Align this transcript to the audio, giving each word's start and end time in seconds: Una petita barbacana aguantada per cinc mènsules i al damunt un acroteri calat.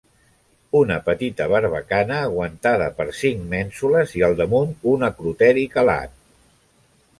Una 0.77 0.95
petita 1.09 1.45
barbacana 1.51 2.17
aguantada 2.29 2.87
per 3.01 3.07
cinc 3.19 3.45
mènsules 3.53 4.17
i 4.21 4.27
al 4.31 4.35
damunt 4.43 4.75
un 4.95 5.09
acroteri 5.11 5.71
calat. 5.77 6.17